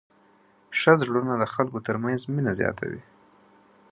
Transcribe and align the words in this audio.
ښه 0.79 0.93
زړونه 1.01 1.33
د 1.37 1.43
خلکو 1.53 1.79
تر 1.87 1.95
منځ 2.03 2.21
مینه 2.33 2.51
زیاتوي. 2.59 3.01